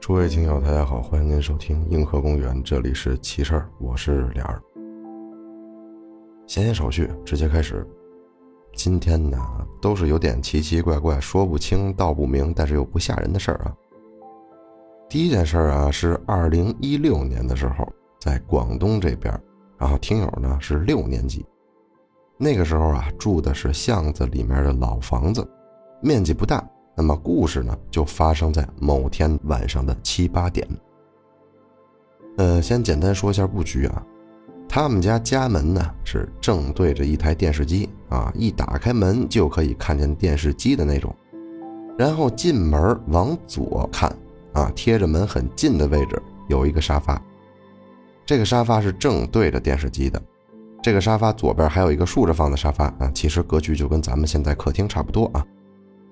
[0.00, 4.60] 诸位听友，大家好，欢迎您收听硬核公园，这里是奇事儿，我是脸儿。
[6.48, 7.86] 闲言少叙，直接开始。
[8.74, 9.38] 今天呢，
[9.80, 13.72] 都是有点奇奇怪怪、说不清道不明，但是又不吓人的事儿啊。
[15.08, 17.86] 第一件事儿啊，是二零一六年的时候，
[18.18, 19.32] 在广东这边，
[19.78, 21.46] 然后听友呢是六年级，
[22.42, 25.48] 那个时候啊，住的是巷子里面的老房子，
[26.00, 26.60] 面积不大。
[26.96, 30.66] 那么故事呢，就发生在某天晚上的七八点。
[32.38, 34.04] 呃，先简单说一下布局啊，
[34.68, 41.14] 他们家家门呢是正对着一台电视机啊，一打开门就可以看见电视机的那种。
[41.96, 44.12] 然后进门往左看
[44.52, 47.22] 啊，贴着门很近的位置有一个沙发，
[48.26, 50.20] 这个沙发是正对着电视机的。
[50.82, 55.46] 这个沙发左边还有一个竖着放的沙发啊，其实格局就跟咱们现在客厅差不多啊。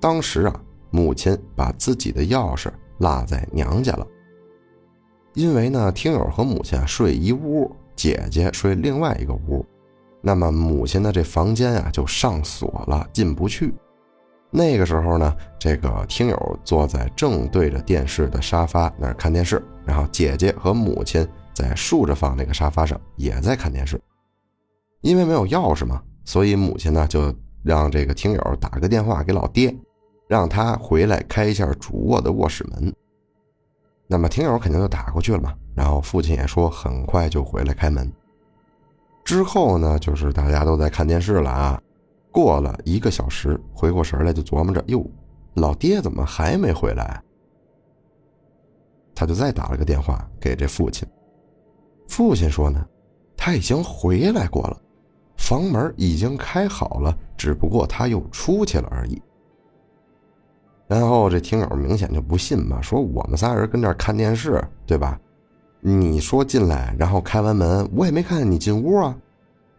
[0.01, 0.55] 当时啊。
[0.93, 4.05] 母亲把自己的钥匙落在娘家了，
[5.35, 9.65] 因为呢，听友和母亲啊睡一屋，姐姐睡另外一个屋，
[10.21, 13.73] 那么母亲的这房间啊就上锁了，进不去。
[14.51, 23.97] 那个时候呢，这个听友坐在正对着电视的沙发那儿看电视，然后姐姐和母亲在竖着放那个沙发上也在看电视。
[25.03, 29.75] 因为没有钥匙嘛，所以母亲呢就让这个听友打个电话给老爹。
[30.29, 32.95] 让他回来开一下主卧的卧室门。
[34.07, 35.53] 那么听友肯定就打过去了嘛。
[35.75, 38.09] 然后父亲也说很快就回来开门。
[39.25, 41.83] 之后呢，就是大家都在看电视了啊。
[42.31, 45.05] 过了一个小时，回过神来就琢磨着：哟，
[45.55, 47.21] 老爹怎么还没回来？
[49.13, 51.09] 他就再打了个电话给这父亲。
[52.07, 52.87] 父亲说呢，
[53.37, 54.81] 他已经回来过了，
[55.41, 59.21] 房门已经开好了，只不过他又出去了而已。
[60.87, 65.19] 然后这听友明显就不信嘛，说我们仨人跟这看电视，对吧？
[65.81, 69.17] 你说进来，然后开完门，我也没看见你进屋啊。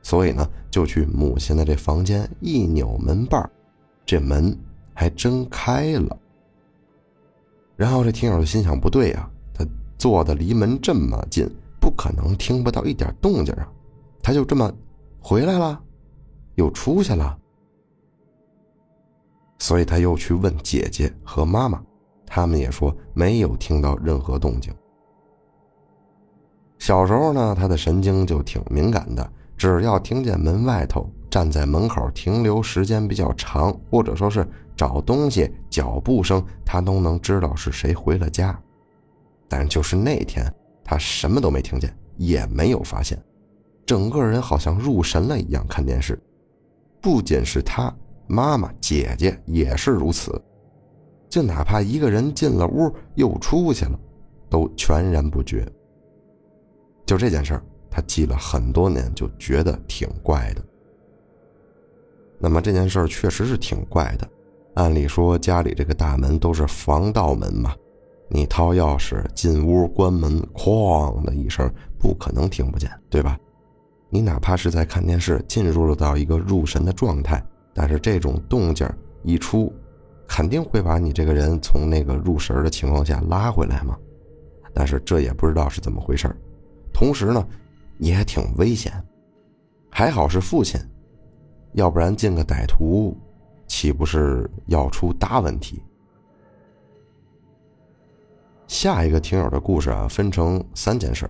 [0.01, 3.47] 所以呢，就去母亲的这房间一扭门把
[4.03, 4.57] 这门
[4.95, 6.17] 还真开了。
[7.77, 9.65] 然后这听友就心想，不对呀，他
[9.97, 11.47] 坐的离门这么近，
[11.79, 13.69] 不可能听不到一点动静啊。
[14.23, 14.71] 他就这么
[15.21, 15.81] 回来了，
[16.55, 17.37] 又出去了。
[19.59, 21.81] 所以他又去问姐姐和妈妈，
[22.25, 24.73] 他们也说没有听到任何动静。
[26.79, 34.45] 小时候呢，他的神经就挺敏感的，只要听见门外头站在门口停留时间比较长，或者说是
[34.75, 38.59] 找东西脚步声，他都能知道是谁回了家。
[39.47, 40.51] 但就是那天，
[40.83, 43.21] 他什么都没听见，也没有发现，
[43.85, 46.21] 整个人好像入神了一样看电视。
[47.01, 47.93] 不仅是他。
[48.27, 50.41] 妈妈、姐姐也是如此，
[51.27, 53.99] 就哪怕一个人进了屋又出去了，
[54.49, 55.69] 都全然不觉。
[57.05, 60.63] 就这件事儿，他记了很多年，就觉得挺怪的。
[62.39, 64.25] 那么这件事儿确实是挺怪的。
[64.75, 67.75] 按理说家里这个大门都是防盗门嘛，
[68.29, 71.69] 你掏钥匙进屋关门，哐的一声，
[71.99, 73.37] 不可能听不见，对吧？
[74.13, 77.41] 你哪怕是在看电视，进入了到一个入神的状态。
[77.73, 78.85] 但是这种动静
[79.23, 79.73] 一出，
[80.27, 83.97] 肯定会把你这个人从那个入神的情况下拉回来嘛。
[84.73, 86.29] 但是这也不知道是怎么回事
[86.93, 87.47] 同时呢，
[87.99, 88.91] 也挺危险。
[89.89, 90.77] 还好是父亲，
[91.73, 93.15] 要不然进个歹徒，
[93.67, 95.81] 岂不是要出大问题？
[98.67, 101.29] 下一个听友的故事啊，分成三件事，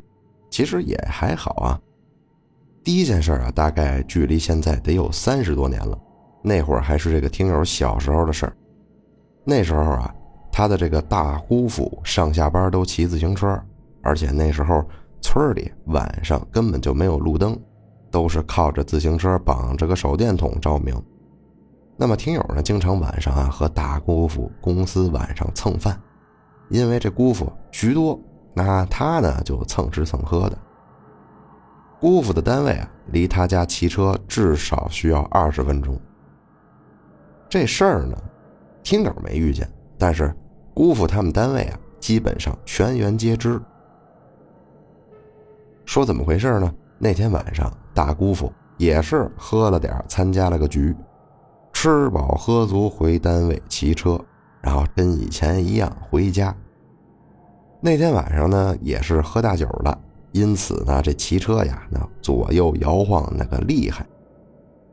[0.50, 1.80] 其实也还好啊。
[2.84, 5.98] 第一件事啊，大概距离现在得有三十多年了。
[6.44, 8.54] 那会儿还是这个听友小时候的事儿，
[9.44, 10.16] 那时候啊，
[10.52, 13.62] 他的这个大姑父上下班都骑自行车，
[14.02, 14.84] 而且那时候
[15.22, 17.56] 村里晚上根本就没有路灯，
[18.10, 21.00] 都是靠着自行车绑着个手电筒照明。
[21.96, 26.02] 那么听友呢，经常晚上啊和大姑父公司晚上蹭饭，
[26.70, 28.20] 因为这姑父局多，
[28.56, 30.58] 那他呢就蹭吃蹭喝的。
[32.02, 35.96] 姑父的单位啊，离他家骑车至少需要二十分钟。
[37.48, 38.18] 这事儿呢，
[38.82, 39.70] 听友没遇见，
[40.00, 40.34] 但是
[40.74, 43.62] 姑父他们单位啊，基本上全员皆知。
[45.86, 46.74] 说怎么回事呢？
[46.98, 50.96] 那天晚上，大姑父也是喝了点，参加了个局，
[51.72, 54.20] 吃饱喝足回单位骑车，
[54.60, 56.56] 然后跟以前一样回家。
[57.80, 59.96] 那天晚上呢，也是喝大酒了，
[60.32, 64.06] 因此呢，这骑车呀，那左右摇晃那个厉害。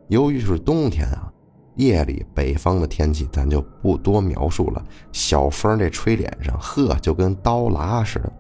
[0.08, 1.32] 由于是冬天啊，
[1.76, 4.84] 夜里北方的天气咱就不多描述了。
[5.12, 8.32] 小风这吹脸上，呵，就跟刀剌似的。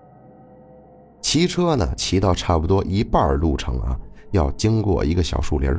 [1.20, 3.98] 骑车呢，骑到差不多一半路程啊，
[4.32, 5.72] 要经过一个小树林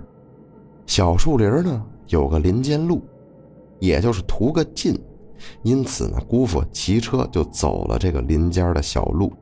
[0.85, 3.01] 小树林呢，有个林间路，
[3.79, 4.97] 也就是图个近。
[5.63, 9.33] 因此呢，姑父骑车就走了这个林间的小路。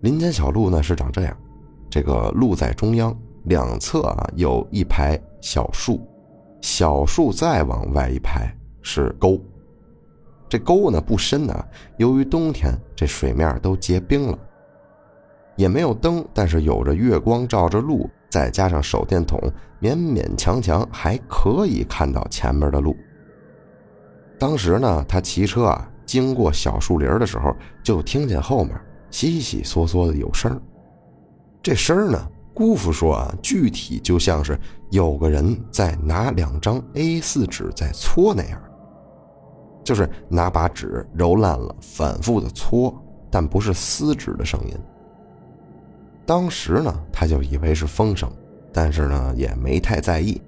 [0.00, 1.36] 林间小路呢是长这样，
[1.90, 6.00] 这个路在中央，两侧啊有一排小树，
[6.62, 8.50] 小树再往外一排
[8.82, 9.38] 是沟。
[10.48, 11.64] 这沟呢不深啊，
[11.98, 14.38] 由于冬天这水面都结冰了，
[15.54, 19.38] 也没有灯，但是有着月光照着路，再加上手电筒，
[19.80, 22.96] 勉勉强强还可以看到前面的路。
[24.38, 28.74] 当时呢，他骑车啊经过小树林的时候，就听见后面
[29.10, 30.60] 悉悉嗦嗦的有声
[31.62, 34.58] 这声呢，姑父说啊，具体就像是
[34.90, 38.60] 有个人在拿两张 A4 纸在搓那样，
[39.84, 42.94] 就是拿把纸揉烂了，反复的搓，
[43.30, 44.74] 但不是撕纸的声音。
[46.24, 48.30] 当时呢，他就以为是风声，
[48.72, 50.40] 但是呢也没太在意，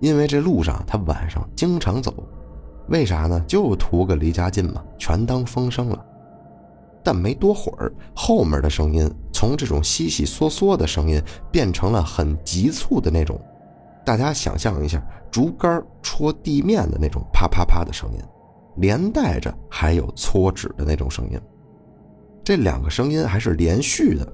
[0.00, 2.12] 因为这路上他晚上经常走。
[2.88, 3.42] 为啥呢？
[3.46, 6.06] 就图个离家近嘛，全当风声了。
[7.02, 13.40] 但没多会儿，后面的声音从这种悉悉嗦嗦的声音变成了很急促的那种。
[14.04, 18.18] 大家想象一下，竹竿戳地面的那种啪啪啪的声音，
[18.76, 21.40] 连带着还有搓纸的那种声音。
[22.44, 24.32] 这两个声音还是连续的。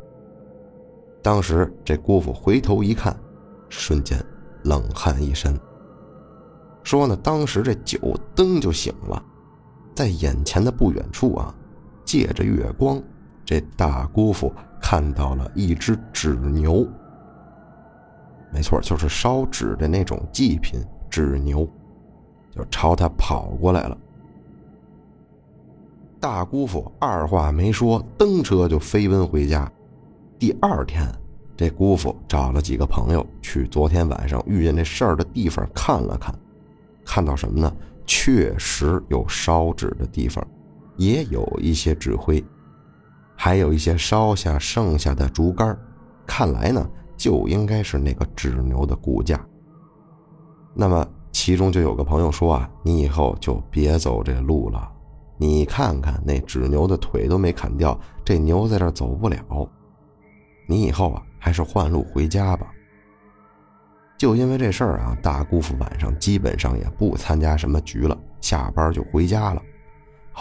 [1.23, 3.15] 当时这姑父回头一看，
[3.69, 4.19] 瞬间
[4.65, 5.59] 冷汗一身。
[6.83, 7.99] 说呢，当时这酒
[8.35, 9.23] 灯就醒了，
[9.95, 11.55] 在眼前的不远处啊，
[12.09, 12.99] 借着月光，
[13.45, 14.51] 这大姑父
[14.81, 16.89] 看到了一只纸牛。
[18.51, 21.69] 没错，就是烧纸的那种祭品纸牛，
[22.51, 23.99] 就朝他跑过来了。
[26.19, 29.71] 大姑父二话没说，蹬车就飞奔回家。
[30.39, 31.07] 第二天，
[31.59, 36.35] 这姑父找了几个朋友去昨天晚上遇见这事儿的地方看了看。
[37.05, 37.71] 看到什么呢？
[38.07, 40.43] 确实有烧纸的地方，
[40.99, 42.45] 也有一些纸灰，
[43.35, 45.75] 还有一些烧下剩下的竹竿
[46.27, 46.87] 看来呢，
[47.17, 49.41] 就应该是那个纸牛的骨架。
[50.75, 54.91] 那么其中就有个朋友说啊：“你以后就别走这路了，
[55.37, 59.39] 你看看那纸牛的腿都没砍掉，这牛在这走不了。
[60.67, 62.67] 你以后啊，还是换路回家吧。”
[64.19, 69.63] 就因为这事儿啊，大姑父晚上基本上也不参加什么局了，下班就回家了。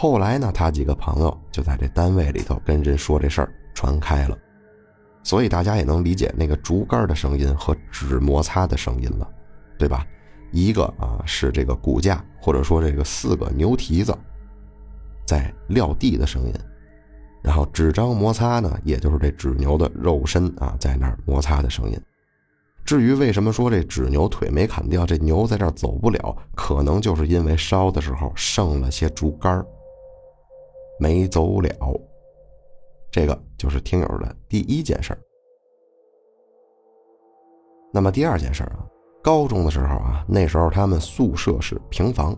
[0.00, 4.38] 后来呢，他几个朋友就在这单位里头跟人说这事儿，传开了。
[5.24, 9.28] 所以大家也能理解那个竹竿的声音和纸摩擦的声音了，
[9.76, 10.06] 对吧？
[10.52, 14.16] 一个啊是这个骨架，或者说这个四个牛蹄子
[15.26, 16.54] 在撂地的声音，
[17.42, 22.00] 然后纸张摩擦呢，也就是这纸牛的肉身啊在那儿摩擦的声音。
[22.84, 29.60] 至于为什么说这纸牛腿没砍掉，这牛在这儿走不了，可能就是因为烧的时候剩了些竹竿
[30.98, 31.68] 没走了。
[33.10, 35.18] 这个就是听友的第一件事儿。
[37.92, 38.86] 那么第二件事儿啊，
[39.22, 42.36] 高中的时候啊，那时候他们宿舍是平房，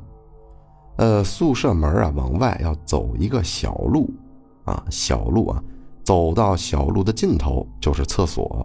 [0.96, 4.08] 呃，宿舍门啊往外要走一个小路，
[4.64, 5.62] 啊，小路啊，
[6.04, 8.64] 走到小路的尽头就是厕所。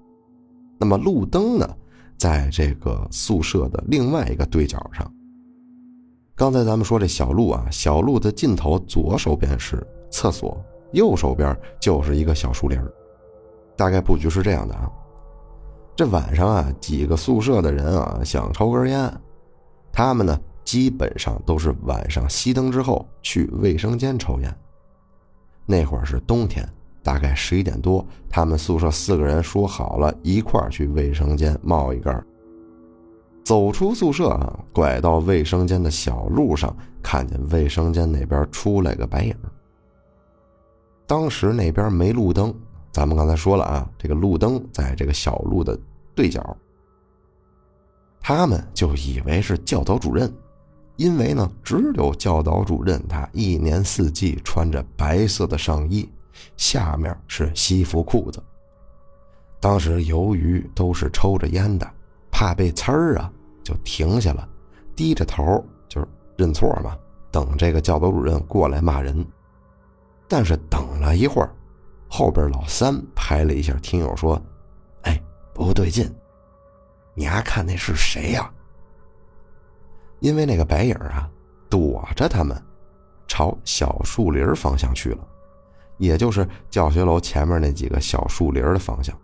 [0.80, 1.68] 那么路灯呢，
[2.16, 5.12] 在这个宿舍的另外一个对角上。
[6.38, 10.62] 刚才咱们说这小路啊，小路的尽头左手边是厕所，
[10.92, 12.78] 右手边就是一个小树林
[13.78, 14.92] 大概布局是这样的啊。
[15.96, 19.10] 这晚上啊，几个宿舍的人啊想抽根烟，
[19.94, 24.54] 他们呢基本上都是晚上熄灯之后去卫生间抽烟。
[25.66, 26.68] 那会儿是冬天。
[27.02, 32.12] 大概十一点多，他们宿舍四个人说好了，一块儿去卫生间冒一根。
[33.46, 39.36] 走出宿舍啊，拐到卫生间的小路上，看见卫生间那边出来个白影。
[41.06, 42.52] 当时那边没路灯，
[42.92, 45.80] 咱们刚才说了啊，这个路灯在这个小路的
[46.16, 46.58] 对角。
[48.20, 50.34] 他们就以为是教导主任，
[50.96, 56.10] 因为呢，只有教导主任他一年四季穿着白色的上衣。
[56.58, 58.44] 下面是西服裤子。
[59.60, 61.88] 当时由于都是抽着烟的，
[62.32, 63.32] 怕被呲儿啊，
[63.66, 64.48] 就停下了，
[64.96, 65.44] 低着头
[65.90, 66.08] 就是
[66.38, 66.96] 认错嘛，
[67.32, 69.26] 等这个教导主任过来骂人。
[70.28, 71.50] 但是等了一会儿，
[72.08, 74.40] 后边老三拍了一下听友说
[75.02, 75.20] ：“哎，
[75.54, 76.10] 不对劲，
[77.16, 78.50] 你还看那是谁呀？”
[80.22, 81.30] 因为那个白影啊
[81.70, 82.56] 躲着他们，
[83.28, 85.28] 朝小树林方向去了，
[85.98, 89.16] 也就是教学楼前面那几个小树林的方向。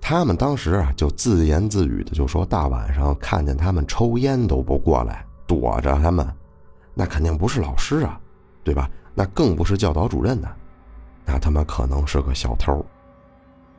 [0.00, 6.26] 他们当时啊就自言自语的就说：“大晚上看见他们抽烟都不过来，躲着他们，
[6.94, 8.18] 那肯定不是老师啊，
[8.64, 8.90] 对吧？
[9.14, 10.48] 那更不是教导主任呢，
[11.26, 12.84] 那他妈可能是个小偷。”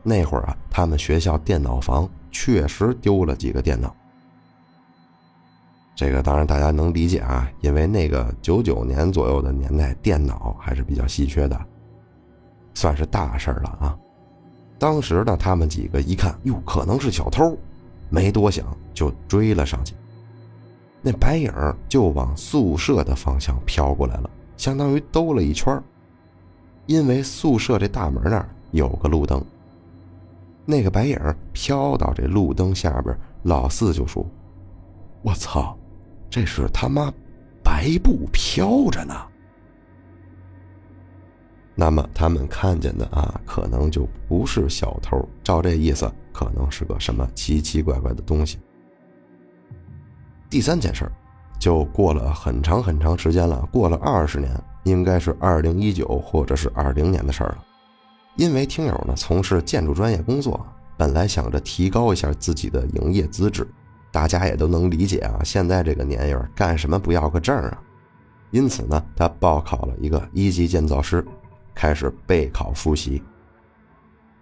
[0.03, 3.93] 那会儿啊，他们学校电脑房确实丢了几个电脑。
[5.95, 11.59] 这个当然大家能理解啊，因为那个九九年左右的年代，电脑还是比较稀缺的，
[12.73, 13.97] 算是大事了啊。
[14.79, 17.55] 当时呢，他们几个一看，哟，可能是小偷，
[18.09, 19.93] 没多想就追了上去。
[21.01, 21.53] 那白影
[21.87, 25.81] 就往宿舍的方向飘过来了，相当于兜了一圈
[26.85, 29.43] 因为宿舍这大门那儿有个路灯。
[30.65, 31.19] 那个白影
[31.51, 34.25] 飘到这路灯下边，老四就说
[35.23, 35.77] ：“我操，
[36.29, 37.13] 这是他妈
[37.63, 39.15] 白布飘着呢。”
[41.79, 48.59] 那么他们看见的啊，可能就不是小偷，照这意思，可能是个什么奇奇怪怪的东西。
[50.49, 51.11] 第三件事儿
[51.57, 54.51] 就过了很长很长时间了，过了二十年，
[54.83, 57.63] 应该是二零一九或者是二零年的事儿了。
[58.35, 60.59] 因为听友呢从事建筑专业工作，
[60.97, 63.65] 本来想着提高一下自己的营业资质，
[64.11, 65.39] 大家也都能理解啊。
[65.45, 67.81] 现在这个年月干什么不要个证啊？
[68.51, 71.25] 因此呢，他报考了一个一级建造师，
[71.79, 73.23] 开始备考复习。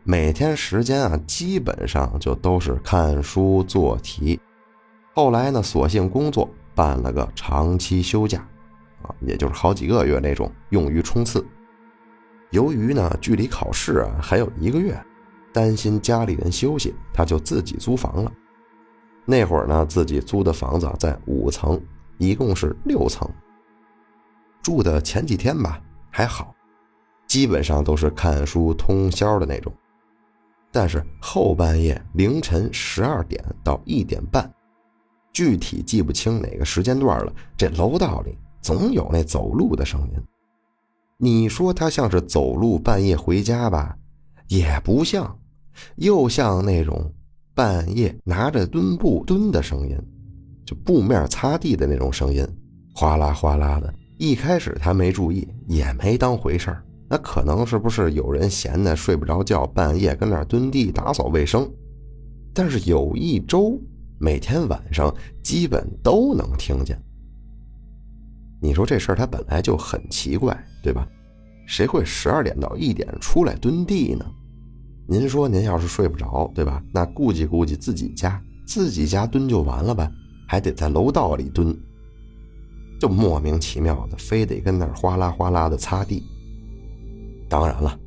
[0.04, 4.40] 每天时间啊，基本上就都是看书做题。
[5.14, 8.40] 后来呢，索性工作办了个长期休假，
[9.04, 11.46] 啊，也就是好几个月那种，用于冲刺。
[12.50, 15.00] 由于呢，距离考试啊还有一个月，
[15.54, 18.32] 担心家里人休息，他就自己租房了。
[19.26, 21.80] 那会儿呢，自己租的房子在五层，
[22.18, 23.30] 一共是六层。
[24.64, 25.80] 住的前几天吧
[26.10, 26.56] 还好，
[27.28, 29.72] 基本上都是看书通宵的那种。
[30.72, 34.52] 但是后半夜凌晨十二点到一点半，
[35.34, 40.22] 具体记不清哪个时间段了，这楼道里总有那走路的声音。
[41.18, 43.98] 你说他像是走路半夜回家吧，
[44.48, 45.40] 也不像，
[45.96, 47.12] 又像那种
[47.56, 49.98] 半夜拿着墩布墩的声音，
[50.64, 52.48] 就布面擦地的那种声音，
[52.94, 53.92] 哗啦哗啦的。
[54.20, 56.84] 一开始他没注意，也没当回事儿。
[57.10, 61.70] 那可能是不是有人闲的睡不着觉，半夜跟那儿蹲地打扫卫生？
[62.54, 63.80] 但是有一周，
[64.20, 67.02] 每天晚上基本都能听见。
[68.60, 71.08] 你说这事儿他本来就很奇怪，对吧？
[71.66, 74.26] 谁会十二点到一点出来蹲地呢？
[75.08, 76.84] 您说您要是睡不着，对吧？
[76.92, 80.12] 那顾及顾及自己家，自己家蹲就完了呗，
[80.48, 81.74] 还得在楼道里蹲，
[83.00, 86.24] 就莫名其妙的，非得跟那儿哗啦哗啦的擦地。
[87.50, 87.98] 当然了，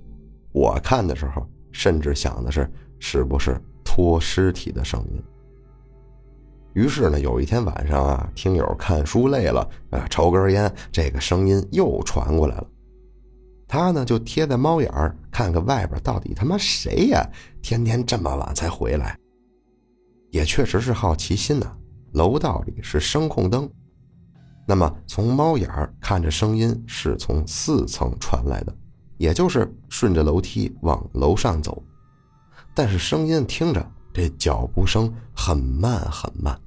[0.52, 5.22] 我看的时候甚至想的是，是不是拖尸体的声音？
[6.74, 12.66] 于是呢，有一天晚上啊，听友看书累了啊，抽根烟，这个声音又传过来了。
[13.66, 17.24] 他呢就贴在猫眼儿看看外边到底他妈谁呀？
[17.62, 19.18] 天天这么晚才回来。
[20.30, 21.76] 也确实是好奇心呐。
[22.12, 23.70] 楼道里是声控灯，
[24.66, 28.76] 那么从猫眼儿看着声音是从四层传来的，
[29.20, 31.82] 也就是顺着楼梯往楼上走，
[32.74, 33.86] 但是声音听着。
[34.12, 36.60] 这脚步声很慢很慢，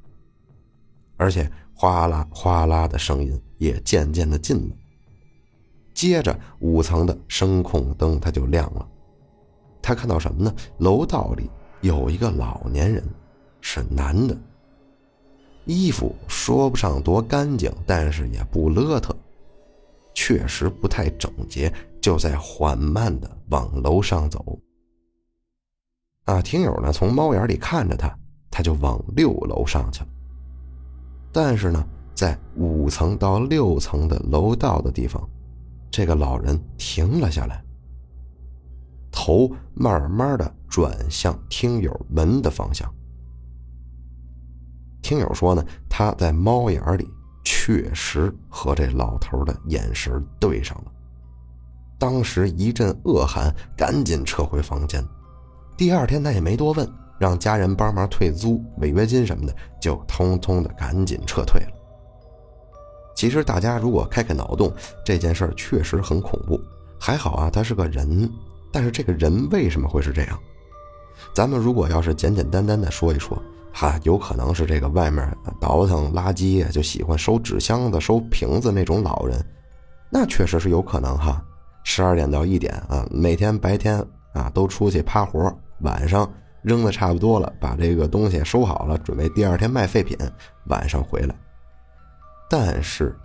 [1.17, 4.75] 而且哗啦哗啦的声音也渐渐的近了。
[5.93, 8.88] 接着五层的声控灯它就亮了，
[9.81, 10.55] 他看到什么呢？
[10.77, 11.50] 楼道里
[11.81, 13.03] 有一个老年人，
[13.60, 14.38] 是男的，
[15.65, 19.12] 衣服说不上多干净，但是也不邋遢，
[20.13, 21.72] 确实不太整洁，
[22.03, 24.60] 就在缓慢的往楼上走。
[26.25, 28.13] 啊，听友呢从猫眼里看着他，
[28.51, 30.07] 他就往六楼上去了。
[31.31, 31.81] 但是呢，
[32.13, 35.25] 在五层到六层的楼道的地方，
[35.89, 37.63] 这个老人停了下来，
[39.10, 42.93] 头慢慢的转向听友门的方向。
[45.01, 47.07] 听友说呢，他在猫眼里
[47.45, 50.91] 确实和这老头的眼神对上了，
[52.03, 55.01] 当时一阵恶寒，赶紧撤回房间。
[55.77, 56.86] 第二天他也没多问，
[57.17, 61.69] 让家人帮忙退租、违约金什么的，就通通的赶紧撤退了。
[63.15, 64.69] 其实大家如果开开脑洞，
[65.05, 66.60] 这件事儿确实很恐怖。
[67.00, 68.29] 还好啊，他是个人，
[68.69, 70.38] 但是这个人为什么会是这样？
[71.33, 73.41] 咱们如果要是简简单单的说一说，
[73.72, 75.25] 哈，有可能是这个外面
[75.57, 79.41] 倒腾垃圾就喜欢收纸箱子、收瓶子那种老人，
[80.12, 81.41] 那确实是有可能哈。
[81.83, 86.27] 十二点到一点啊，每天白天啊都出去趴活，晚上
[86.61, 90.17] 扔的差不多了，把这个东西收好了，准备第二天卖废品，
[90.67, 91.35] 晚上回来。
[92.49, 93.15] 但是，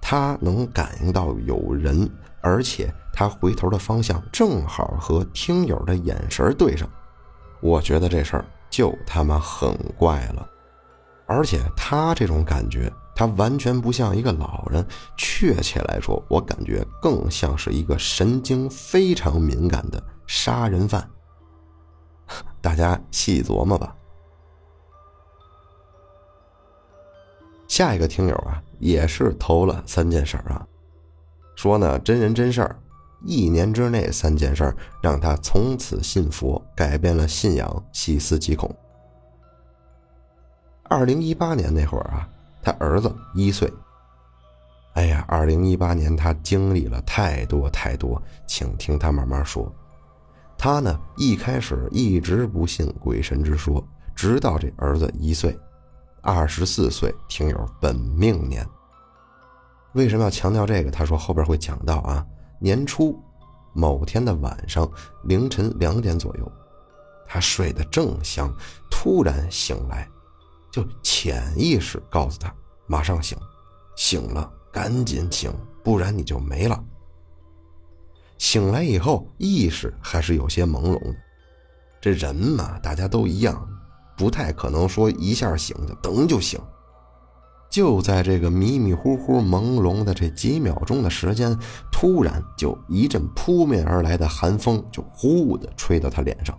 [0.00, 6.88] 他能感应到有人，而且他回头的方向正好和听友的眼神对上，
[7.60, 10.48] 我觉得这事儿就他妈很怪了。
[11.26, 12.92] 而且他这种感觉。
[13.14, 21.08] 他完全不像一个老人，确切来说，我感觉更像是一个神经非常敏感的杀人犯。
[22.62, 23.94] 大家细琢磨吧。
[27.68, 30.66] 下一个听友啊，也是投了三件事儿啊，
[31.54, 32.78] 说呢真人真事儿，
[33.24, 38.74] 一年之内三件事儿让他从此信佛，改变了信仰，细思极恐。
[40.84, 42.28] 二零一八年那会儿啊。
[42.62, 43.72] 他儿子一岁。
[44.94, 49.70] 哎呀，二零一八年他经历了太多太多，请听他慢慢说。
[50.56, 53.82] 他呢一开始一直不信鬼神之说，
[54.14, 55.58] 直到这儿子一岁，
[56.20, 58.66] 二十四岁，听友本命年。
[59.94, 60.90] 为什么要强调这个？
[60.90, 62.24] 他说后边会讲到啊。
[62.60, 63.18] 年初
[63.72, 64.88] 某天的晚上
[65.24, 66.52] 凌晨两点左右，
[67.26, 68.54] 他睡得正香，
[68.90, 70.08] 突然醒来。
[70.72, 72.52] 就潜意识告诉他，
[72.86, 73.36] 马上醒，
[73.94, 75.52] 醒了赶紧醒，
[75.84, 76.82] 不然你就没了。
[78.38, 81.16] 醒来以后，意识还是有些朦胧的。
[82.00, 83.68] 这人嘛，大家都一样，
[84.16, 86.58] 不太可能说一下醒就噔就醒。
[87.70, 91.56] 就在这个迷迷糊糊、朦胧的这几秒钟的时间，
[91.92, 96.58] 突然就一阵扑面而来的寒风，就呼的吹到他脸上。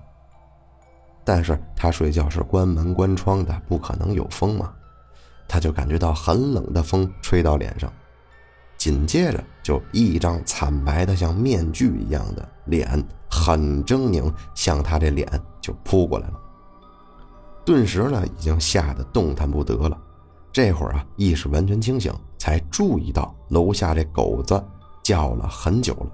[1.26, 4.74] 但是他睡觉是关门关窗的，不可能有风嘛，
[5.48, 7.92] 他就感觉到很冷的风吹到脸上，
[8.78, 15.28] 紧接着就一张惨白的像面具一样的脸，很狰狞，向他这脸
[15.62, 16.34] 就扑过来了。
[17.66, 19.98] 顿时呢，已经吓得动弹不得了。
[20.52, 24.62] 这会儿啊，意识完全清醒，才注意到楼下这狗子
[25.02, 26.08] 叫了很久了。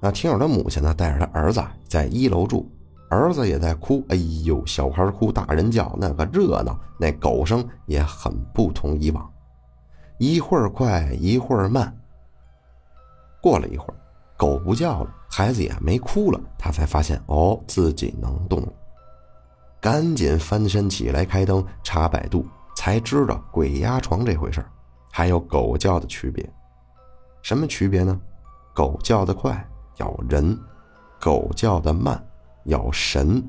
[0.00, 2.70] 那听友的母亲呢，带着他儿子在一楼住。
[3.08, 9.30] 儿子也在哭，哎呦，小孩哭，大人叫，那个热闹，那狗声也很不同以往，
[10.18, 11.96] 一会儿快，一会儿慢。
[13.40, 13.94] 过了一会儿，
[14.36, 18.72] 狗不叫了，孩子也没哭了，他才发现哦，自己能动了，
[19.80, 24.68] 赶紧翻身起来开灯查百度，才知道鬼压床这回事儿
[25.12, 26.44] 还有狗叫的区别。
[27.40, 28.20] 什么区别呢？
[28.74, 29.64] 狗叫的快
[29.98, 30.58] 咬人，
[31.20, 32.20] 狗叫的慢。
[32.66, 33.42] 咬神，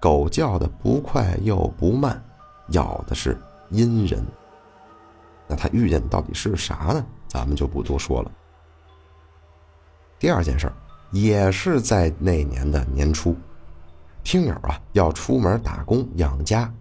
[0.00, 2.22] 狗叫的不快又不慢，
[2.68, 3.38] 咬的是
[3.70, 4.24] 阴人。
[5.46, 7.04] 那他遇见到底是啥呢？
[7.28, 8.30] 咱们就不多说了。
[10.18, 10.72] 第二件事儿
[11.10, 13.36] 也是在那年的年初，
[14.22, 16.72] 听友啊要出门打工养家，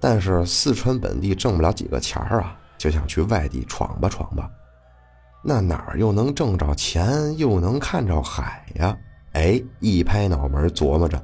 [0.00, 4.50] 但是四川本地挣不了几个钱儿啊，就想去外地闯吧闯吧。
[5.42, 8.96] 那哪儿又能挣着钱，又能看着海呀？
[9.34, 11.22] 哎，一拍脑门琢磨着，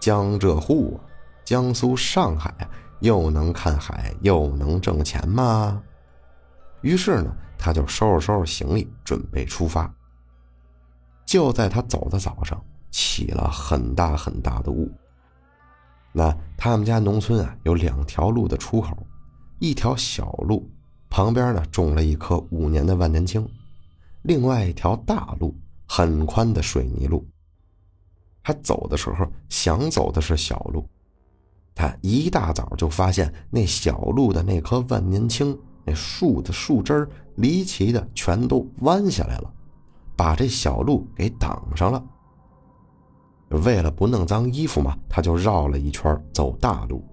[0.00, 1.04] 江浙沪啊、
[1.44, 2.54] 江苏、上海
[3.00, 5.82] 又能看海又能挣钱吗？
[6.80, 9.92] 于是呢，他就收拾收拾行李，准备出发。
[11.26, 14.90] 就在他走的早上，起了很大很大的雾。
[16.12, 18.96] 那他们家农村啊，有两条路的出口，
[19.58, 20.68] 一条小路
[21.10, 23.46] 旁边呢种了一棵五年的万年青，
[24.22, 25.54] 另外一条大路
[25.86, 27.24] 很宽的水泥路。
[28.42, 30.84] 他走的时候想走的是小路，
[31.74, 39.52] 他一大早就发现那小路的那棵万年青，那树的树枝离奇的全都弯下来了，
[40.16, 42.02] 把这小路给挡上了。
[43.48, 47.04] 为了不弄脏衣服嘛，他就绕了一圈走大路，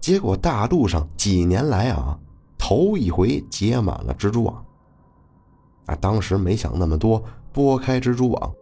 [0.00, 2.18] 结果大路上几年来啊，
[2.56, 4.64] 头一回结满了蜘蛛网。
[5.86, 8.54] 啊，当时没想那么多，拨开蜘蛛网。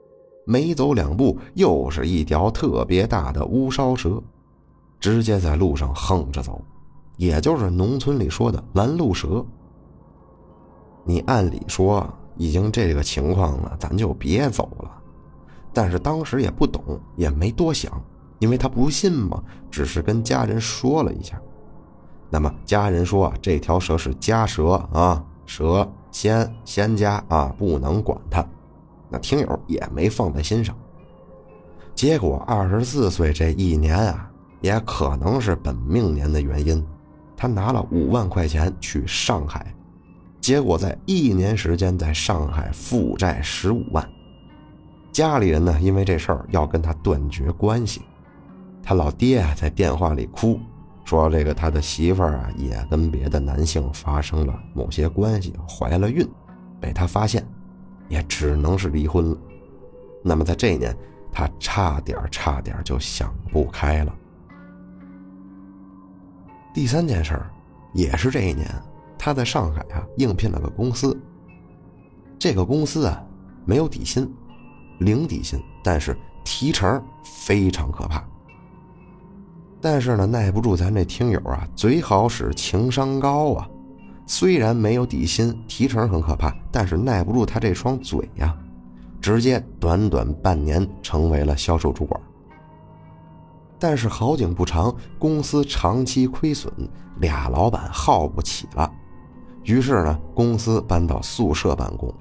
[0.45, 4.23] 没走两步，又是一条特别大的乌梢蛇，
[5.01, 6.61] 直接在路上横着走，
[7.17, 9.45] 也就是农村里说的拦路蛇。
[11.05, 14.91] 你按理说已经这个情况了，咱就别走了。
[15.73, 16.83] 但是当时也不懂，
[17.17, 17.93] 也没多想，
[18.39, 21.41] 因为他不信嘛，只是跟家人说了一下。
[22.31, 28.45] 那么家人说啊，这条蛇是家蛇啊，蛇仙仙家啊，不能管它。
[29.15, 30.77] 那听友也没放在心上，
[31.95, 34.29] 结果二十四岁这一年啊，
[34.61, 36.85] 也可能是本命年的原因，
[37.37, 39.73] 他拿了五万块钱去上海，
[40.41, 44.05] 结果在一年时间在上海负债十五万。
[45.13, 48.03] 家里人呢，因为这事儿要跟他断绝关系。
[48.83, 50.59] 他老爹啊，在电话里哭，
[51.05, 56.29] 说这个他的媳妇儿啊，也跟别的男性发生了某些关系，怀了孕，
[56.81, 57.47] 被他发现，
[58.09, 59.37] 也只能是离婚了。
[60.23, 60.97] 那么在这一年，
[61.33, 64.15] 他差点差点就想不开了。
[66.73, 67.51] 第三件事儿，
[67.93, 68.69] 也是这一年，
[69.19, 71.19] 他在上海啊应聘了个公司。
[72.39, 73.25] 这个公司啊，
[73.65, 74.33] 没有底薪。
[75.01, 78.25] 零底薪，但是提成非常可怕。
[79.81, 83.69] 但是呢，耐不住咱这听友啊，嘴好使，情商高啊。
[84.27, 88.57] 虽然没有底薪，提成很可怕，但是耐不住他这双嘴呀，
[89.21, 92.21] 直接短短半年成为了销售主管。
[93.79, 96.73] 但是好景不长，公司长期亏损，
[97.21, 98.91] 俩老板耗不起了，
[99.65, 102.13] 于是呢，公司搬到宿舍办公。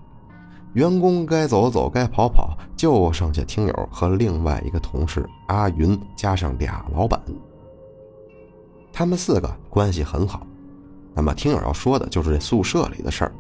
[0.74, 7.22] 员工该走走，该跑跑，就剩下听友和另外一个同事阿云，加上俩老板，
[8.92, 10.46] 他们四个关系很好。
[11.14, 13.32] 那么听友要说的就是这宿舍里的事儿。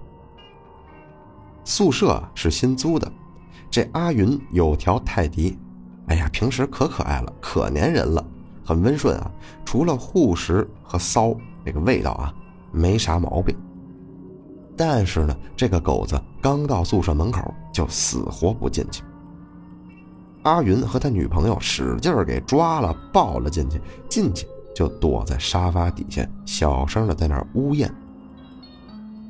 [1.64, 3.12] 宿舍是新租的，
[3.72, 5.58] 这阿云有条泰迪，
[6.08, 8.24] 哎呀，平时可可爱了，可粘人了，
[8.66, 9.32] 很温顺啊，
[9.66, 11.34] 除了护食和骚
[11.64, 12.34] 那个味道啊，
[12.72, 13.56] 没啥毛病。
[14.76, 19.04] 但是呢，这个狗子刚到宿舍门口就死活不进去。
[20.42, 27.92] 阿云和他女朋友使劲给抓了，抱了进去，进去就躲在沙发底下，小声的在那儿呜咽。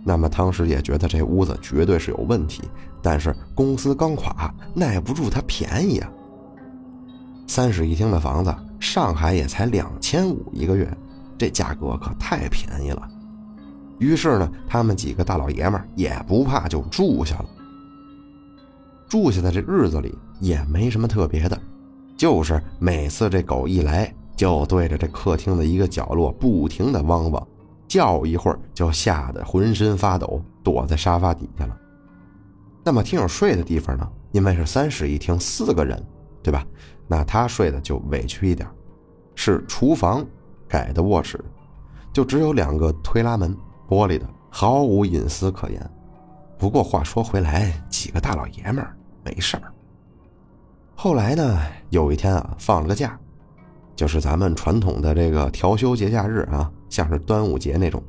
[0.03, 2.63] 那么汤师爷觉得这屋子绝对是有问题，
[3.01, 6.11] 但是公司刚垮，耐不住它便宜啊。
[7.47, 10.91] 三室一厅的房子，上海也才两千五一个月，
[11.37, 13.09] 这价格可太便宜了。
[13.99, 17.45] 于是呢，他们几个大老爷们也不怕，就住下了。
[19.07, 21.57] 住下的这日子里也没什么特别的，
[22.17, 27.47] 就是每次这狗一来，就对着这客厅的一个角落不停的汪汪，
[27.87, 31.77] 叫一会儿就吓得浑身发抖，躲在沙发底下了。
[32.83, 34.09] 那么听友睡的地方呢？
[34.31, 36.03] 因为是三室一厅，四个人，
[36.41, 36.65] 对吧？
[37.07, 38.67] 那他睡的就委屈一点，
[39.35, 40.25] 是厨房
[40.67, 41.39] 改的卧室，
[42.11, 43.55] 就只有两个推拉门。
[43.89, 45.91] 玻璃的，毫无隐私可言。
[46.57, 49.71] 不过话说回来，几个大老爷们儿没事儿。
[50.95, 53.19] 后来呢，有一天啊，放了个假，
[53.95, 58.01] 就是咱们传统的这个调休节假日啊，像是端午节那种，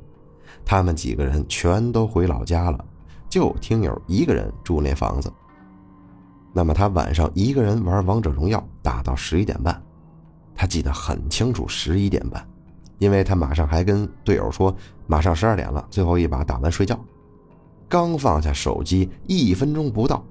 [0.65, 2.85] 他们几个人全都回老家了，
[3.29, 5.33] 就听友一个人住那房子。
[6.53, 9.83] 那么他晚上一个人玩王者荣耀，打到十一点半，
[10.55, 12.47] 他记得很清楚，十一点半。
[12.99, 14.75] 因为他马上还跟队友说，
[15.09, 16.99] 马上十二点了，最后一把打完睡觉。
[17.89, 20.25] 刚放下手机，一分钟不到，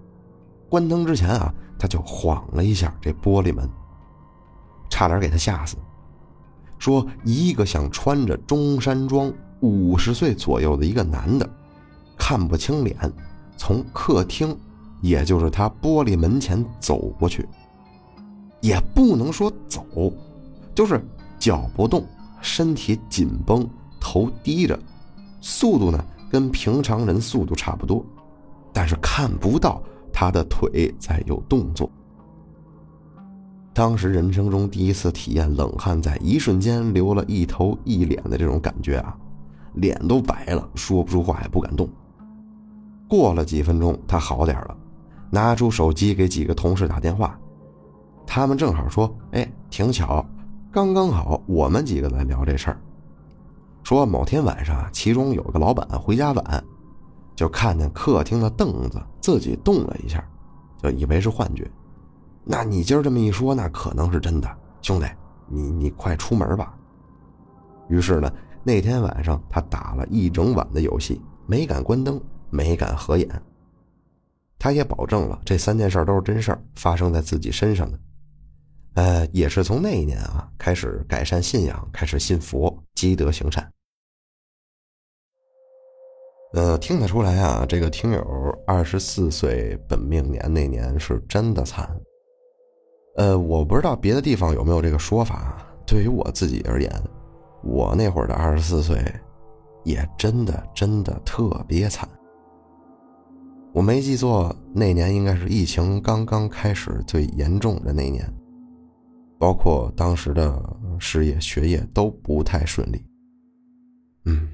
[0.69, 3.69] 关灯之前啊，他就晃了一下这玻璃门，
[4.93, 5.75] 差点给他吓死。
[6.77, 11.49] 说一个想穿着中山装、五十岁左右的一个男的，
[12.15, 12.95] 看不清脸，
[13.57, 14.55] 从客厅，
[15.01, 17.49] 也就是他玻璃门前走过去，
[18.61, 19.83] 也不能说走，
[20.75, 21.03] 就是
[21.39, 22.05] 脚不动。
[22.39, 23.67] 身体紧绷，
[23.99, 24.77] 头低着，
[25.41, 28.05] 速度呢跟平常人速度差不多，
[28.71, 31.89] 但是看不到他的腿在有动作。
[33.73, 39.17] 当时人生中第一次体验冷汗在一瞬间流了一头一脸的这种感觉啊，
[39.73, 41.89] 脸都白了，说不出话，也不敢动。
[43.07, 44.77] 过了几分钟，他好点了，
[45.31, 47.35] 拿出手机给几个同事打电话，
[48.27, 50.23] 他们正好说：“哎，挺巧。”
[50.71, 52.79] 刚刚好，我们几个在聊这事儿，
[53.83, 56.63] 说某天晚上，其中有个老板回家晚，
[57.35, 60.23] 就看见客厅的凳子自己动了一下，
[60.81, 61.69] 就以为是幻觉。
[62.45, 65.05] 那你今儿这么一说，那可能是真的，兄弟，
[65.47, 66.77] 你你快出门吧。
[67.87, 68.31] 于是呢，
[68.63, 73.29] 那天晚上他打了一整晚的游戏，没敢关灯，没敢合眼。
[74.59, 77.99] 他也保证了这三件事都是真事儿，发生在自己身上的。
[78.95, 83.69] 呃，也是从那一年啊开始改善信仰，开始信佛，积德行善。
[86.53, 91.89] 呃，听得出来啊，这个听友二十四岁本命年那年是真的惨。
[93.15, 95.57] 呃，我不知道别的地方有没有这个说法。
[95.85, 96.91] 对于我自己而言，
[97.63, 98.97] 我那会儿的二十四岁，
[99.83, 102.07] 也真的真的特别惨。
[103.73, 108.25] 我没记错，那年应该是疫情刚刚开始最严重的那年。
[109.39, 110.57] 包括当时的
[110.99, 113.05] 事业、学业都不太顺利。
[114.23, 114.47] 嗯，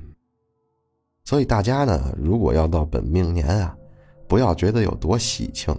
[1.23, 3.77] 所以大家呢，如果要到本命年啊，
[4.27, 5.77] 不要觉得有多喜庆，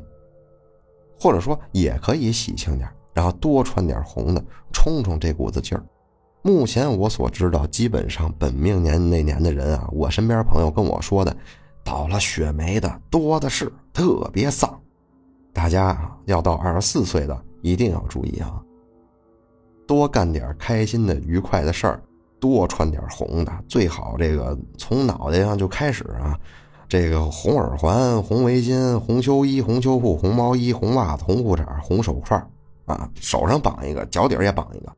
[1.20, 5.84] 或者说也可以喜庆点，然后多穿点红的，冲冲这股子劲儿。
[6.42, 11.36] 目前我所知道，基本上本命年那年的人啊，我身边朋友跟我说的，
[11.84, 14.80] 倒了血霉的多的是，特别丧。
[15.52, 18.58] 大家啊要到二十四岁的一定要注意啊，
[19.86, 22.02] 多干点开心的、愉快的事儿，
[22.40, 26.38] 多穿点红的，最好这个从脑袋上就开始啊，
[26.90, 32.44] 这个红耳环、红围巾、红秋衣、红秋裤、红毛衣、红袜子、红裤衩、红手串
[32.84, 34.92] 啊，手上绑一个，脚底也绑一个，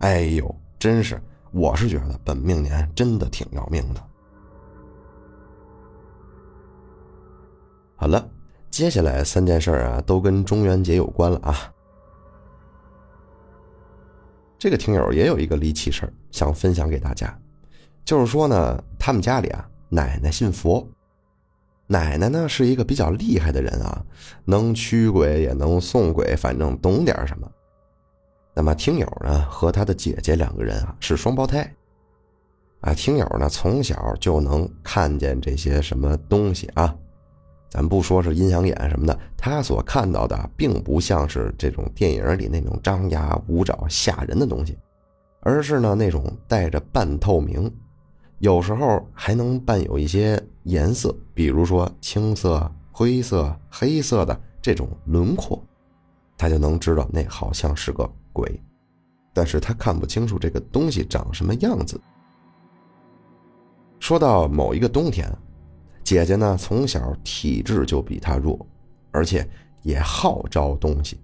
[0.00, 0.54] 哎呦！
[0.78, 1.18] 真是，
[1.52, 4.02] 我是觉得本命年真的挺要命的。
[7.96, 8.28] 好了，
[8.68, 11.72] 接下来三件事啊，都跟中元节有关了啊。
[14.58, 17.34] 这个听友也有一个离奇事想分享给大家，
[18.04, 20.86] 就是说呢，他们家里啊，奶奶信佛，
[21.92, 24.02] 奶奶呢是一个比较厉害的人啊，
[24.46, 27.46] 能驱鬼也能送鬼，反正懂点什么。
[28.54, 31.70] 那么听友呢和他的姐姐两个人啊是双胞胎，
[32.80, 36.96] 啊听友呢从小就能看见这些什么东西啊，
[37.68, 44.78] 咱不说是阴阳眼什么的，他所看到的并不像是这种电影里那种张牙舞爪吓人的东西，
[45.40, 47.70] 而是呢那种带着半透明，
[48.42, 55.64] 有时候还能伴有一些颜色，比如说青色、灰色、黑色的这种轮廓，
[56.36, 58.10] 他就能知道那好像是个。
[58.32, 58.60] 鬼，
[59.32, 62.00] 但是他看不清楚这个东西长什么样子。
[64.00, 65.30] 说到某一个冬天，
[66.02, 68.66] 姐姐呢从小体质就比他弱，
[69.12, 69.48] 而且
[69.82, 71.20] 也好招东西。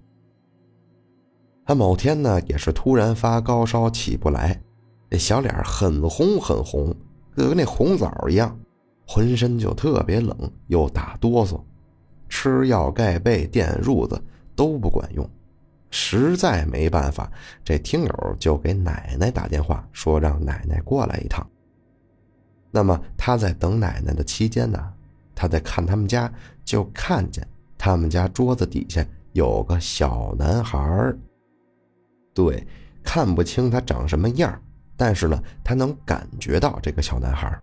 [1.65, 4.63] 他某天呢也是突然发高烧起不来，
[5.09, 6.95] 那小脸很红很红，
[7.39, 8.59] 就跟那红枣一样，
[9.07, 11.61] 浑身就特别冷，又打哆嗦，
[12.29, 14.21] 吃药盖被垫褥子
[14.57, 15.29] 都不管用。
[15.91, 17.31] 实在没办法，
[17.65, 21.47] 这听友就给奶奶打电话，说让奶奶过来一趟。
[22.71, 24.93] 那么他在等奶奶的期间呢，
[25.35, 26.31] 他在看他们家，
[26.65, 27.47] 就看见
[27.79, 31.15] 他们家桌子底下有个小男孩
[32.35, 32.67] 对，
[33.03, 34.61] 看不清他长什么样，
[34.99, 37.59] 但是呢，他能感觉到这个小男孩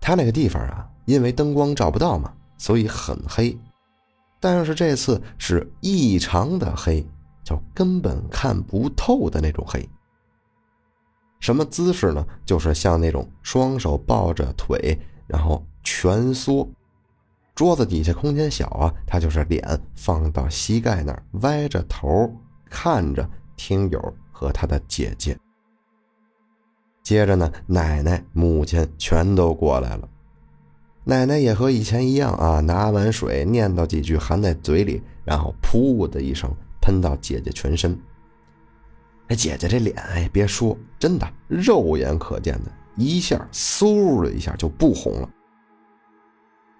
[0.00, 3.56] 他那个地方啊，因为灯光照不到嘛，所以很黑。
[4.40, 7.06] 但是这次是异常的黑，
[7.44, 9.88] 就根本看不透的那种黑。
[11.38, 12.26] 什么姿势呢？
[12.44, 16.68] 就是像那种双手抱着腿，然后蜷缩，
[17.54, 19.62] 桌子底下空间小啊，他就是脸
[19.94, 22.32] 放到膝盖那儿，歪着头
[22.68, 25.38] 看着听友和他的姐姐。
[27.00, 30.08] 接着呢，奶奶、母亲全都过来了。
[31.04, 37.96] 奶奶也和以前一样啊，拿碗水念叨几句，含在嘴里，然后噗的一声喷到姐姐全身。
[39.28, 45.30] 哎，姐姐这脸，哎，别说，真的肉眼可见的，一下嗖的一下就不红了。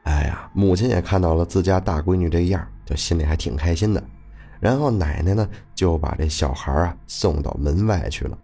[0.05, 4.03] 哎呀，母亲也看到了自家大闺女这样，就心里还挺开心的。
[4.63, 8.39] 然后奶奶呢，就把这小孩啊送到门外去了。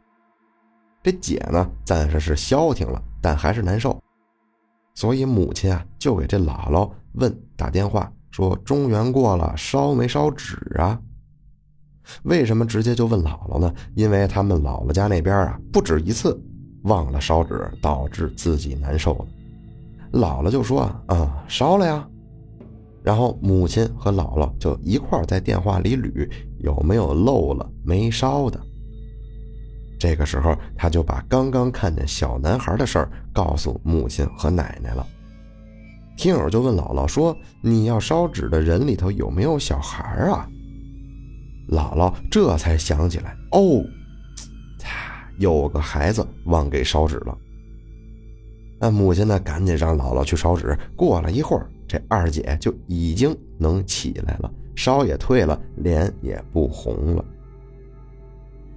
[1.01, 3.97] 这姐呢，暂时是消停了，但还是难受。
[4.97, 11.01] 所以母亲啊，就给这姥姥问打电话说：“中元过了，烧没烧纸啊？”
[12.25, 13.73] 为什么直接就问姥姥呢？
[13.95, 16.37] 因为他们姥姥家那边啊，不止一次
[16.83, 19.27] 忘了烧纸，导致自己难受了。
[20.19, 22.05] 姥姥就说：“啊，烧了呀。”
[23.09, 28.61] 然后母亲和姥姥就一块在电话里捋有没有漏了没烧的。
[29.99, 35.07] 这个时候，他就把刚刚看见小男孩的事儿告诉母亲和奶奶了。
[36.19, 40.47] 听友就问姥姥说：“你要烧纸的人里头有没有小孩啊？”
[41.73, 43.83] 姥姥这才想起来，哦，
[45.39, 47.35] 有个孩子忘给烧纸了。
[48.79, 50.79] 那母亲呢，赶紧让姥姥去烧纸。
[50.95, 57.25] 过了一会儿，这二姐就已经能起来了，烧也退了，脸也不红了。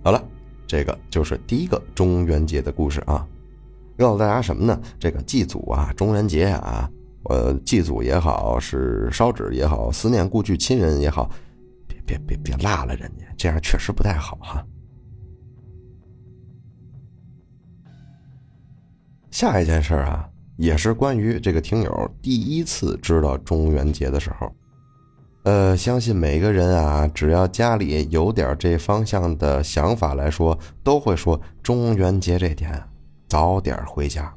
[0.01, 0.23] 好了。
[0.67, 3.27] 这个就是第一个中元节的故事啊，
[3.97, 4.81] 告诉大家什么呢？
[4.97, 6.89] 这个祭祖啊，中元节啊，
[7.25, 11.29] 呃，祭祖也好，是烧纸也好，思念故去亲人也好，
[11.89, 14.65] 别别别别落了人家，这样确实不太好哈。
[19.29, 20.29] 下一件事啊，
[20.61, 24.53] 也是关于这个听友第一次知道中元节的时候，
[25.41, 32.79] 呃，相信每个人啊，只要家里有点这方向的想法来说，都会说中元节这天
[33.27, 34.31] 早点回家。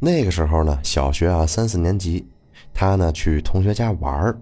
[0.00, 2.26] 那个时候呢，小学啊三四年级，
[2.74, 4.36] 他呢去同学家玩儿，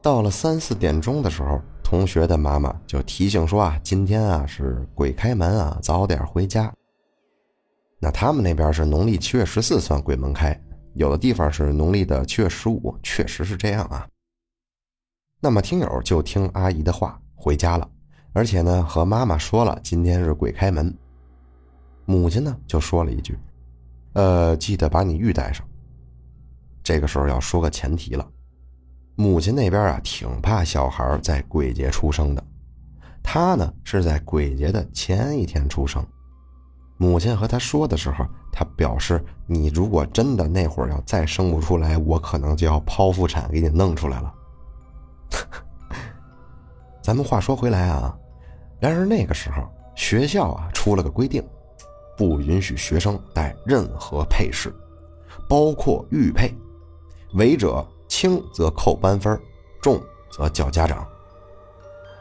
[0.00, 6.72] 到了三四点钟的时候，同学的妈妈就提醒说啊，今天啊是鬼开门啊，早点回家。
[8.04, 10.60] 那他们那边是农历七月十四算鬼门开，
[10.94, 14.04] 有的地方是农历的七月十五，确实是这样啊。
[15.40, 17.88] 那么听友就听阿姨的话回家了，
[18.32, 20.92] 而且呢和妈妈说了今天是鬼开门。
[22.04, 23.38] 母亲呢就说了一句
[24.14, 25.64] ：“呃，记得把你玉带上。”
[26.82, 28.28] 这个时候要说个前提了，
[29.14, 32.44] 母亲那边啊挺怕小孩在鬼节出生的，
[33.22, 36.04] 她呢是在鬼节的前一天出生。
[37.02, 44.32] 母亲和他说的时候，他表示：“你如果真的那会儿要再生不出来，我可能就要剖腹产给你弄出来了。
[47.02, 48.16] ”咱们话说回来啊，
[48.78, 51.44] 然而那个时候学校啊出了个规定，
[52.16, 54.72] 不允许学生带任何配饰，
[55.48, 56.54] 包括玉佩，
[57.34, 59.36] 违者轻则扣班分，
[59.82, 61.04] 重则叫家长。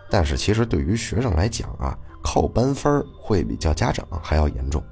[0.10, 4.84] 但是其实对于学生来讲啊，扣班分会比叫家长还要严重，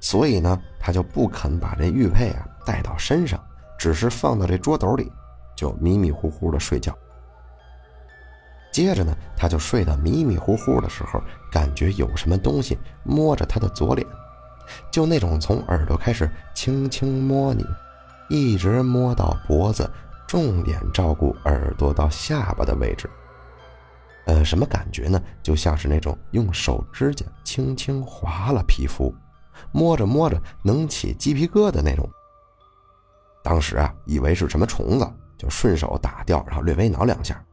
[0.00, 3.38] 所以呢，他就不肯把这玉佩啊带到身上，
[3.78, 5.10] 只是放到这桌斗里，
[5.56, 6.96] 就迷迷糊糊的睡觉。
[8.72, 14.06] 接着呢，他就睡得迷迷糊糊的时候，感觉有什么东西摸着他的左脸，
[14.90, 17.66] 就那种从耳朵开始轻轻摸你，
[18.30, 19.88] 一直摸到脖子，
[20.26, 23.10] 重点照顾耳朵到下巴的位置。
[24.24, 25.20] 呃，什么感觉呢？
[25.42, 29.12] 就像是那种用手指甲轻轻划了皮肤，
[29.72, 32.08] 摸着摸着能起鸡皮疙瘩那种。
[33.42, 37.44] 当时啊，以为是什么虫子，就顺手打掉，然后略微挠两下。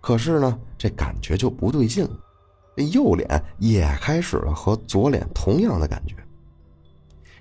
[0.00, 2.06] 可是呢，这感觉就不对劲，
[2.92, 6.16] 右脸也开始了和左脸同样的感觉。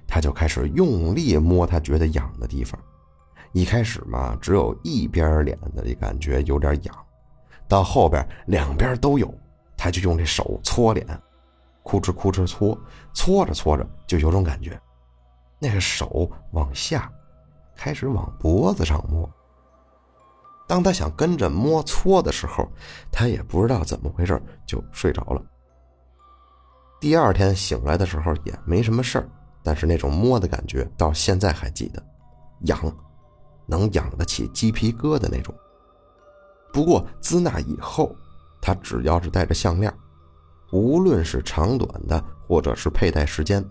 [0.07, 2.79] 他就开始用力摸他觉得痒的地方，
[3.51, 6.95] 一开始嘛，只有一边脸的感觉有点痒，
[7.71, 9.33] 到后边两边都有，
[9.77, 11.07] 他就用这手搓脸，
[11.83, 12.77] 哭哧哭哧搓，
[13.13, 14.77] 搓着搓着就有种感觉，
[15.57, 17.09] 那个手往下，
[17.73, 19.29] 开始往脖子上摸。
[20.67, 22.69] 当他想跟着摸搓的时候，
[23.09, 25.41] 他也不知道怎么回事就睡着了。
[26.99, 29.29] 第二天醒来的时候也没什么事儿，
[29.63, 32.03] 但是那种摸的感觉到现在还记得，
[32.65, 32.77] 痒，
[33.65, 35.55] 能痒得起鸡皮疙瘩那种。
[36.71, 38.15] 不过自那以后，
[38.61, 39.93] 他只要是戴着项链，
[40.71, 43.63] 无论是长短的，或者是佩戴时间，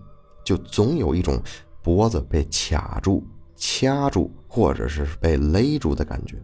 [0.45, 1.41] 就总有一种
[1.83, 6.37] 脖子被卡住、掐住，或者是被勒住的感觉。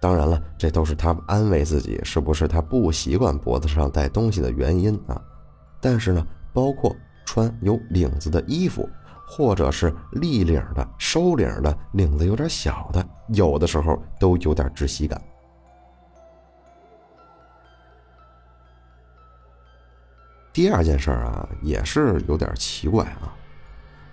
[0.00, 5.20] 当然了，这都是他安慰自己，是不是他不习惯脖子上戴东西的原因啊？
[5.80, 8.88] 但是呢，包括穿有领子的衣服，
[9.28, 15.20] 或者是立领的、收领的，领子有点小的，有的时候都有点窒息感。
[20.50, 23.32] 第二件事啊，也是有点奇怪啊。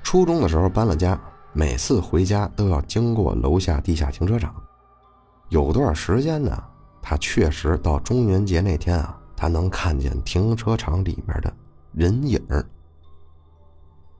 [0.04, 1.19] 初中的时候搬了家，
[1.54, 4.54] 每次回家都要经过楼下地下停车场。
[5.49, 6.63] 有段时间呢，
[7.01, 11.51] 他确实到中元节那天啊，他能看见停车场里面的
[11.93, 12.63] 人影儿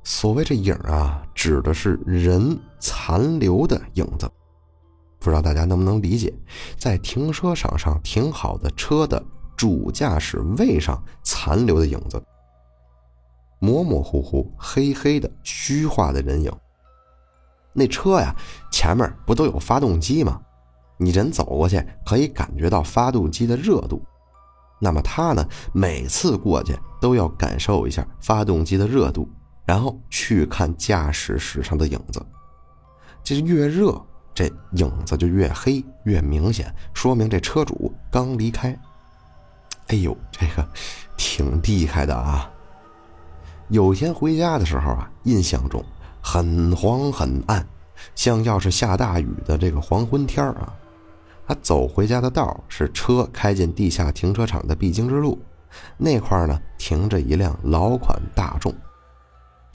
[0.06, 4.32] 所谓这影啊，指的是人残留的影子。
[5.20, 6.32] 不知道大家能不能理解，
[6.78, 9.22] 在停车场上停好的车的
[9.58, 12.24] 主驾驶位上残留的影子，
[13.58, 16.52] 模模糊糊、黑黑的、虚化的人影。
[17.74, 18.36] 那车呀，
[18.72, 20.40] 前面不都有发动机吗？
[20.98, 24.06] 你人走过去，可以感觉到发动机的热度。
[24.80, 29.28] 那么他呢，每次过去都要感受一下发动机的热度，
[29.66, 32.26] 然后去看驾驶室上的影子。
[33.24, 34.00] 这越热，
[34.34, 38.78] 这影子就越黑越明显，说明这车主刚离开。
[39.88, 40.68] 哎呦，这个
[41.18, 42.50] 挺厉害的啊！
[43.70, 45.84] 有天回家的时候啊，印象中
[46.22, 47.68] 很黄很暗，
[48.14, 50.74] 像要是下大雨的这个黄昏天啊。
[51.48, 55.40] 他走回家的道是车开进地下停车场的必经之路，
[55.98, 58.74] 那块呢停着一辆老款大众。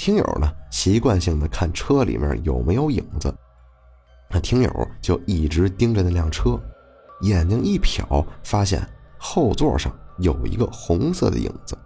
[0.00, 3.30] 听友呢习惯性的看车里面有没有影子，
[4.30, 6.58] 那听友就一直盯着那辆车，
[7.20, 8.82] 眼睛一瞟，发现
[9.18, 11.76] 后座上有一个红色的影子，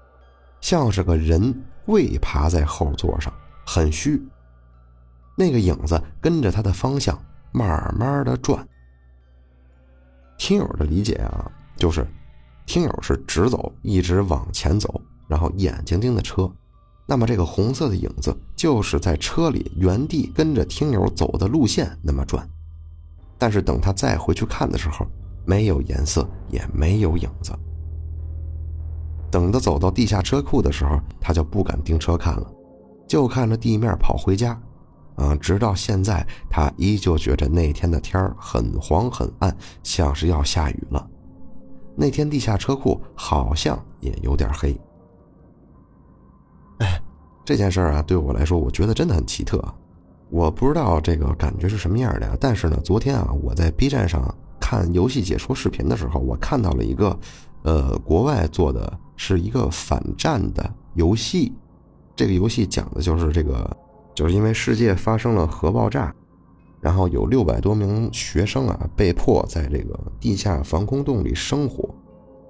[0.61, 3.35] 像是个人跪爬在后座上，
[3.67, 4.25] 很虚。
[5.35, 8.65] 那个影子跟着他的方向慢慢的转。
[10.39, 12.07] 听友的理解啊，就是
[12.65, 16.49] 听友是直走，一直往前走，然后眼睛盯着车。
[17.07, 22.49] 那么这个红色的影子就是在车里原地跟着听友走的路线那么转。
[23.37, 25.07] 但是等他再回去看的时候，
[25.45, 27.53] 没有颜色，也没有影子。
[29.31, 32.51] 等他走到地下车库的时候，他就不敢盯车看了，
[33.07, 34.59] 就看着地面跑回家。
[35.17, 41.09] 啊，直到现在，他依旧觉着那天的天很黄很暗，像是要下雨了。
[41.97, 44.77] 那天地下车库好像也有点黑。
[46.79, 47.01] 哎，
[47.45, 49.63] 这件事儿啊，对我来说，我觉得真的很奇特。
[50.31, 57.17] 我不知道这个感觉是什么样的，但是呢，昨天啊，我在 B 站上看游戏解说视频的时候，我看到了一个，
[57.63, 61.53] 呃，国外做的是一个反战的游戏。
[62.17, 63.77] 这个游戏讲的就是这个，
[64.15, 66.13] 就是因为世界发生了核爆炸，
[66.81, 71.89] 然后有六百多名学生啊被迫在这个地下防空洞里生活。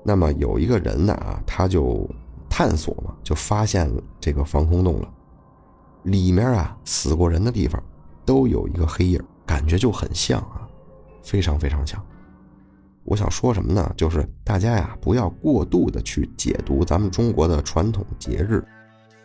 [0.05, 2.09] 那么有一个人呢啊，他就
[2.57, 5.13] 探索嘛，就发现了这个防空洞了。
[6.05, 7.83] 里面啊，死过人的地方，
[8.25, 10.63] 都有一个黑影，感觉就很像啊，
[11.21, 12.01] 非常非常像。
[13.03, 13.93] 我想说什么呢？
[13.97, 18.65] 就是大家呀，不要过度的去解读咱们中国的传统节日，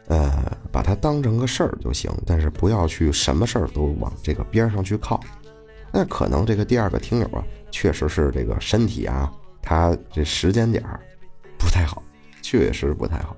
[0.08, 5.20] 呃，把它当成个事儿就行，但是不要去什么事儿都往这个边上去靠。
[5.94, 11.00] 那可能这个第二个听友啊，确实是这个身体啊，他这时间点儿
[11.60, 12.02] 不太好，
[12.50, 13.38] 确实不太好。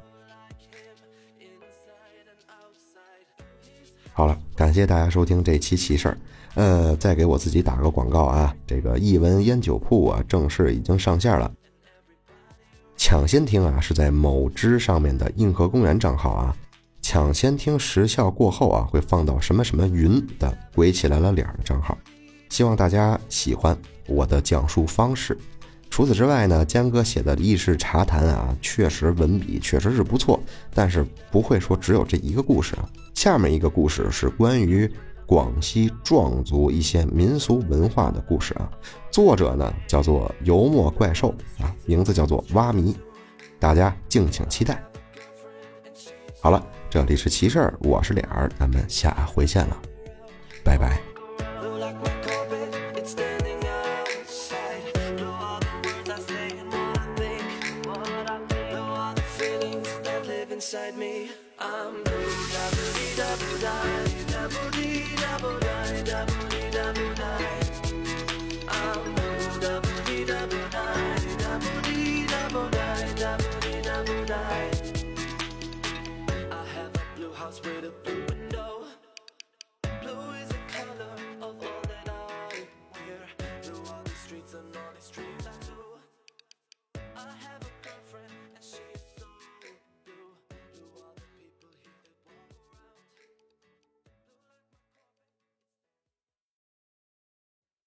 [4.14, 6.18] 好了，感谢大家收听这期奇事儿。
[6.55, 11.51] 呃，再给我自己打个广告啊，这个译文烟酒铺啊，正式已经上线了。
[12.95, 16.55] 抢先听啊，是在某知上面的硬核公园账号啊。
[17.01, 21.97] 抢先听时效过后啊，会放到什么什么云的鬼起来了脸的账号。
[22.47, 25.38] 希望大家喜欢我的讲述方式。
[25.91, 30.39] 除此之外呢，江哥写的轶事茶谈啊，确实文笔确实是不错，
[30.73, 32.89] 但是不会说只有这一个故事啊。
[33.13, 34.89] 下面一个故事是关于
[35.25, 38.71] 广西壮族一些民俗文化的故事啊，
[39.11, 42.95] 作者呢叫做油墨怪兽啊，名字叫做蛙迷，
[43.59, 44.81] 大家敬请期待。
[46.41, 49.77] 好了，这里是奇事儿，我是脸儿，咱们下回见了，
[50.63, 51.11] 拜拜。